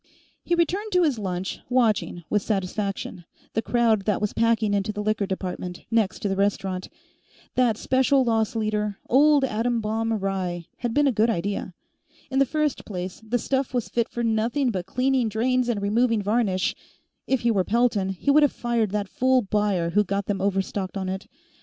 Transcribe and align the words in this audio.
He 0.43 0.55
returned 0.55 0.91
to 0.93 1.03
his 1.03 1.19
lunch, 1.19 1.59
watching, 1.69 2.23
with 2.27 2.41
satisfaction, 2.41 3.23
the 3.53 3.61
crowd 3.61 4.05
that 4.05 4.19
was 4.19 4.33
packing 4.33 4.73
into 4.73 4.91
the 4.91 5.03
Liquor 5.03 5.27
Department, 5.27 5.85
next 5.91 6.21
to 6.23 6.27
the 6.27 6.35
restaurant. 6.35 6.89
That 7.53 7.77
special 7.77 8.23
loss 8.23 8.55
leader, 8.55 8.97
Old 9.11 9.43
Atom 9.45 9.79
Bomb 9.79 10.11
Rye, 10.13 10.65
had 10.77 10.95
been 10.95 11.05
a 11.05 11.11
good 11.11 11.29
idea. 11.29 11.75
In 12.31 12.39
the 12.39 12.47
first 12.47 12.83
place, 12.83 13.19
the 13.23 13.37
stuff 13.37 13.75
was 13.75 13.89
fit 13.89 14.09
for 14.09 14.23
nothing 14.23 14.71
but 14.71 14.87
cleaning 14.87 15.29
drains 15.29 15.69
and 15.69 15.79
removing 15.79 16.23
varnish; 16.23 16.73
if 17.27 17.41
he 17.41 17.51
were 17.51 17.63
Pelton, 17.63 18.09
he 18.09 18.31
would 18.31 18.41
have 18.41 18.51
fired 18.51 18.89
that 18.89 19.07
fool 19.07 19.43
buyer 19.43 19.91
who 19.91 20.03
got 20.03 20.25
them 20.25 20.41
overstocked 20.41 20.97
on 20.97 21.09
it. 21.09 21.27